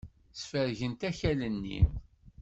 [0.41, 1.79] Sfergent akal-nni.